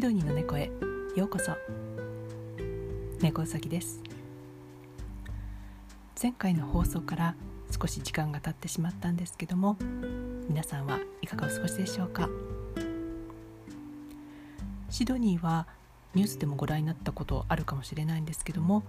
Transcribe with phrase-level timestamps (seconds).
[0.00, 0.70] シドニーの猫へ。
[1.14, 1.52] ようこそ。
[3.20, 4.00] 猫うさぎです。
[6.18, 7.34] 前回の放送から
[7.70, 9.76] 少し時間が経ってしまったんですけども
[10.48, 12.30] 皆さんはいかがお過ごしでしょうか？
[14.88, 15.66] シドニーは
[16.14, 18.82] ニュースでもご覧になったことあるかもしれないんですけども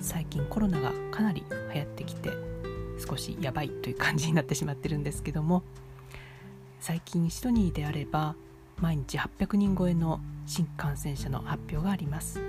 [0.00, 2.30] 最近コロナがかなり流行ってきて
[3.08, 5.62] 少しやばいという感じになってしまってるんですけども
[6.80, 8.34] 最近シドニーであれば
[8.80, 12.40] 毎日800人超えの新感染者の発表があります。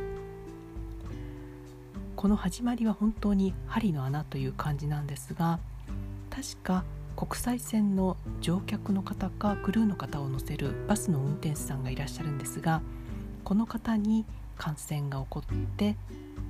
[2.17, 5.59] この始まりは本当に針の穴という感じなんですが
[6.31, 6.83] 確か
[7.15, 12.81] 国際線の乗客の方かクルーの方を乗せるバスの運転手さんがいらっしゃるんですが
[13.43, 14.25] この方に
[14.57, 15.95] 感染が起こって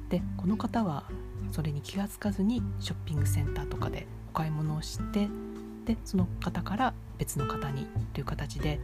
[0.07, 1.03] でこの方は
[1.51, 5.27] それに気が付かずにショッピングセンターとかでお買い物をして
[5.85, 8.79] でその方から別の方にという形で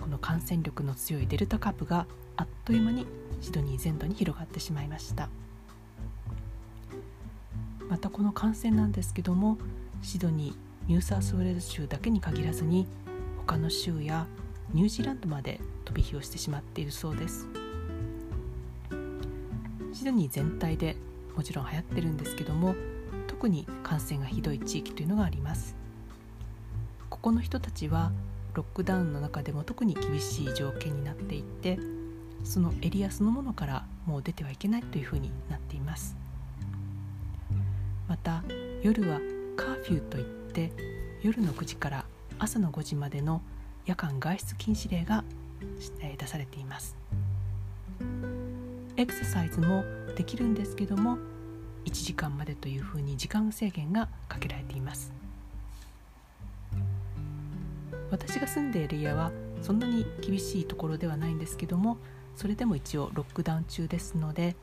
[0.00, 2.06] この感染力の強いデルタ株が
[2.36, 3.06] あっという間に
[3.40, 5.28] シドニー全土に広がってしまいました。
[7.88, 9.58] またこの感染なんですけども
[10.02, 10.54] シドニー
[10.88, 12.86] ニューサースウェールズ州だけに限らずに
[13.46, 14.26] 他の州や
[14.72, 17.48] ニュージーランドまで飛び火をしてしまっているそうです。
[19.92, 20.96] シドニー全体で
[21.36, 22.74] もちろん流行ってるんですけども
[23.26, 25.76] 特に感染がひどい地域というのがあります。
[27.08, 28.12] ここの人たちは
[28.54, 31.78] ロックダウンの中でも特に厳しい条件になっていて
[32.44, 36.16] そのエリアそのものからもう出てはいけないというふうになっています。
[38.08, 38.42] また
[38.82, 39.20] 夜は
[39.56, 40.72] カーフューといって
[41.22, 42.04] 夜の9時から
[42.38, 43.42] 朝の5時までの
[43.86, 45.22] 夜間外出禁止令が
[46.18, 46.96] 出されています。
[48.96, 49.84] エクササイズも
[50.16, 51.16] できるんですけども
[51.84, 55.12] 1時間までというふうに時間制限がかけられています。
[58.10, 61.98] 私が住んでいるエリアはそんなに厳しいところではないんですけども
[62.36, 64.56] それでも一応ロックダウン中ですので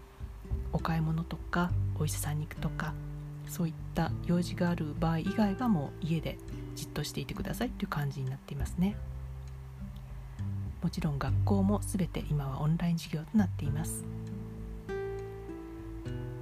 [0.74, 2.94] お買い物とかお医者さんに行くとか
[3.48, 6.38] そういった用事がある場合以外はもう家で
[6.76, 8.96] じっとしていてくださいという感じになっていますね。
[10.82, 14.06] もちろん学校も全て今はオンライン授業となっています。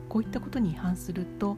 [0.09, 1.57] こういったことに違反すると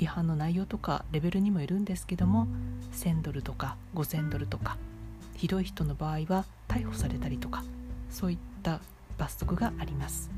[0.00, 2.48] 違反の内容とかレベルにもよるんですけども
[2.94, 4.78] 1000ドルとか5000ドルとか
[5.36, 7.62] ひどい人の場合は逮捕されたりとか
[8.10, 8.80] そういった
[9.18, 10.30] 罰則があります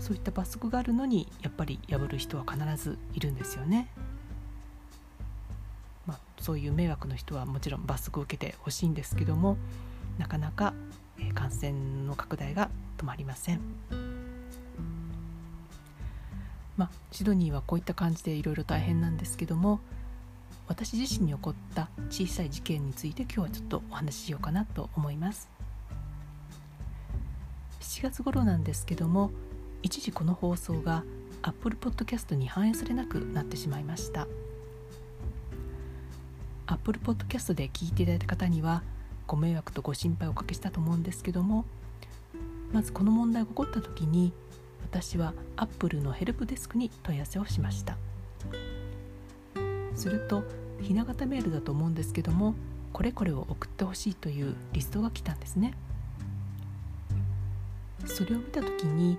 [0.00, 3.88] そういった罰則があるのにやっぱり破る人は必ずいるんですよね、
[6.06, 9.56] まあ、そういう迷惑の人はもちろん罰則を受けてほしいんですけども
[10.18, 10.74] なかなか
[11.34, 11.72] 感染
[12.06, 14.09] の拡大が止まりません。
[16.76, 19.80] まあ、シドニーはこういった感じでいろいろ大変なんですけども
[20.68, 25.50] 私自身に起こった小さい事件について今日はちょっとお話ししようかなと思います。
[27.80, 29.32] 7月頃なんですけども
[29.82, 31.02] 一時この放送が
[31.42, 34.28] Apple Podcast に反映されなくなってしまいました。
[36.66, 38.84] Apple Podcast で聞いていただいた方には
[39.26, 41.64] ご迷惑とご心配をおかけしたと思うんですけども
[42.72, 44.32] まずこの問題が起こった時に
[44.84, 47.96] 私はアップルのヘルプデスクに問い合わせをしました。
[49.94, 50.44] すると
[50.80, 52.54] ひな形メールだと思うんですけども
[52.92, 55.74] これこれを送ってほしいというリストが来たんですね。
[58.06, 59.16] それを見た時に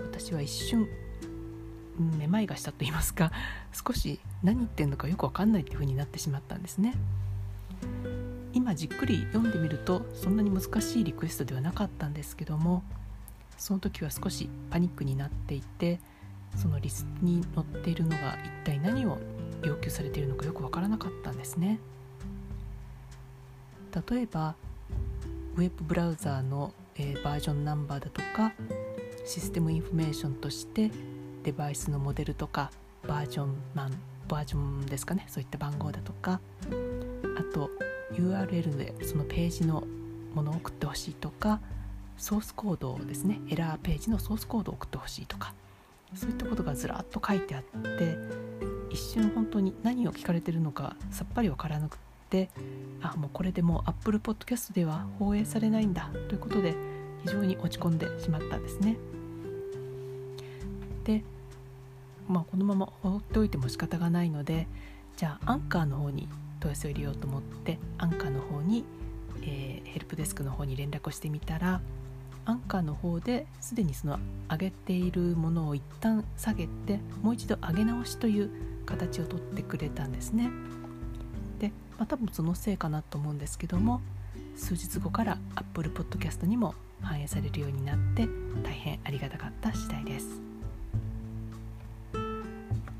[0.00, 0.88] 私は一瞬
[2.18, 3.32] めまいがしたと言いますか
[3.72, 6.94] 少し何言ってんのかよく分かんないっていう風になってしまったんですね。
[8.54, 12.84] 今じっくり読んでみるとそんなに難しいリクエストではなかったんですけども
[13.62, 16.00] その時は少しパニックになっていて
[16.56, 19.18] そのリストに載っているのが一体何を
[19.62, 21.78] 要求されているのかよく分からなかったんですね。
[24.10, 24.56] 例えば
[25.54, 28.52] ウェブブラウザーの、えー、バージョンナンバーだとか
[29.24, 30.90] System Information として
[31.44, 32.72] デバイスのモデルとか
[33.06, 33.92] バージョンマン
[34.26, 36.40] バージョンですかねそういった番号だとか
[37.38, 37.70] あと
[38.14, 39.84] URL でそのページの
[40.34, 41.60] ものを送ってほしいとか
[42.16, 45.54] ソースコードですねエラーページのソースコードを送ってほしいとか
[46.14, 48.16] そういったことがずらっと書いてあって
[48.90, 51.98] 一瞬本当に何を聞かれてるのかさっぱりわからなくっ
[52.28, 52.50] て
[53.00, 56.74] あもうこれでもう Apple Podcast では放映されないんだということで
[57.24, 58.96] 非常に落ち込んでしまったんですね。
[61.04, 61.22] で、
[62.28, 64.66] まあ、このまま放っておいても仕方がないので
[65.16, 66.28] じゃあアンカーの方に
[66.60, 68.84] 問い合わせを入れようと思ってアンカーの方に、
[69.42, 71.80] えー、ヘルプデスクの方に連絡をしてみたら
[72.44, 74.18] アンカーの方ですでにその
[74.50, 78.50] 上げているものを一旦下げてもう一度上げ直しという
[78.84, 80.50] 形をとってくれたんですね。
[81.60, 81.68] で、
[81.98, 84.00] まあ、多分そのせいかなと思うんですけども
[84.56, 88.28] 数日後から Apple Podcast にも反映されるようになって
[88.62, 90.40] 大変ありがたかった次第です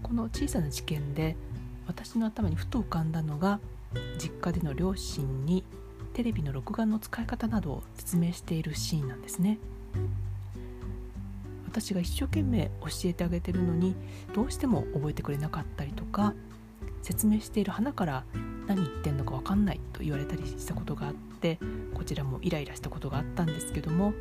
[0.03, 1.37] この小さな事件で
[1.87, 3.61] 私の頭にふと浮かんだのが
[4.19, 5.65] 実家での両親に
[6.13, 9.59] テレビの録画の使い方などを説明しているシーンなんですね。
[11.67, 13.95] 私が一生懸命教えてあげてるのに
[14.35, 16.35] どうしても覚えてくれなかったりとか
[17.01, 18.25] 説明している花から
[18.67, 21.59] 何言ってんのか分かんないと言われたりしたことがあって
[21.95, 24.13] こちらもイライラしたことがあったんですけども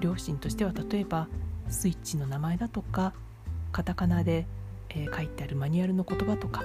[0.00, 1.28] 両親としては例えば
[1.68, 3.12] スイッチの名前だとか
[3.70, 4.46] カタカナで、
[4.88, 6.62] えー、書いてあるマニュアルの言葉とか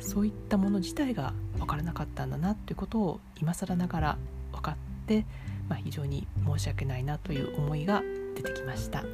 [0.00, 4.18] そういったもの自体が分からなかったんだなということを今更ながら
[4.52, 4.76] 分かっ
[5.06, 5.24] て、
[5.68, 8.02] まあ、非常に申し訳ないなという思いが
[8.34, 9.04] 出てきました。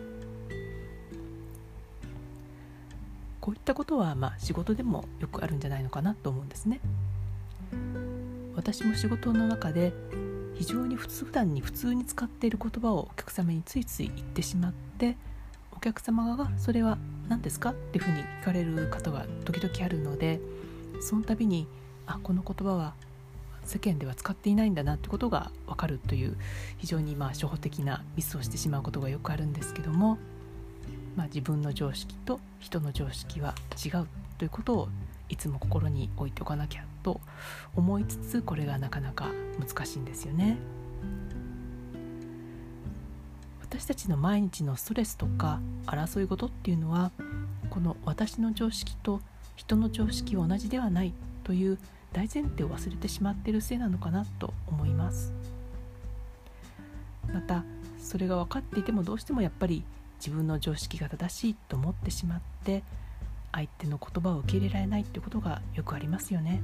[3.43, 6.81] こういったことはまあ仕事でもよくあるんじゃないのかなと思うんですね
[8.55, 9.93] 私も仕事の中で
[10.55, 15.17] 非常に普通普段に普通に使っている言葉をお客様についつい言ってしまって
[15.77, 20.39] お客様がそれは何ですかっていうふうに聞かれる方が時々あるので
[21.03, 21.67] その度に
[22.07, 22.95] あこの言葉は
[23.65, 26.37] 世間では使っていないんだなってことが分かるという
[26.79, 30.19] 非常にまあ初歩的なミスをしてしまうことがよくあるんですけども
[31.17, 33.55] まあ、自分の常識と人の常識は
[33.85, 34.07] 違う
[34.39, 34.89] ということを
[35.29, 37.21] いつも心に置いておかなきゃと
[37.75, 40.59] 思いつつこれがなかなか難しいんですよね。
[43.61, 47.11] 私たちの毎日のストレスとか争い事っていうのは
[47.71, 49.21] この私の常識と
[49.63, 51.15] 人の常識は同じではない
[51.45, 51.79] という
[52.13, 55.33] 大前提を忘れてしまっているせいなのかなと思います。
[57.33, 57.65] また
[57.99, 59.85] それが分かっていてもどうしてもやっぱり
[60.19, 62.83] 自分の常識が正しいと思ってしまって
[63.53, 66.61] 相手の言葉を受け入れられないっていうことがよくありますよね。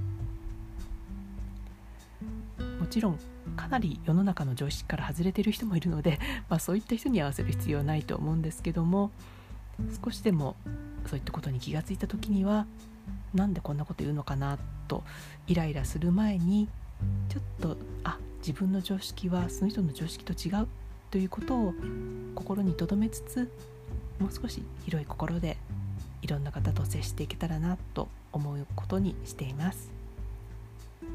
[2.80, 3.18] もちろん
[3.56, 6.18] かなり世の中の常識から外れている人もいるので、
[6.48, 9.12] まあ、そういった人に合わせる必要はないと思うんですけども
[10.04, 10.56] 少しでも
[11.06, 12.66] そういったことに気がついた時には
[13.34, 14.58] なんでこんなこと言うのかな
[14.88, 15.02] と
[15.46, 16.68] イライラする前に
[17.28, 20.68] ちょっとあ自分の常識はその人の常識と違う
[21.10, 21.74] ということを
[22.34, 23.50] 心に留めつつ
[24.18, 25.56] もう少し広い心で
[26.22, 29.90] いろんな方と接していけたらなと思うことにしています。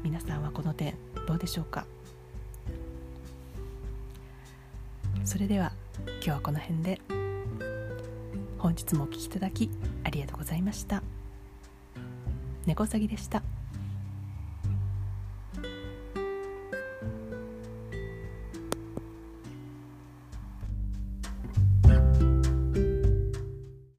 [0.02, 0.94] 皆さんはこの点
[1.26, 1.86] どうでしょうか？
[5.24, 5.72] それでは
[6.06, 7.23] 今日はこの辺で。
[8.64, 9.68] 本日もお聴きいただき
[10.04, 11.02] ありがとうございました
[12.64, 13.42] 猫さぎでした。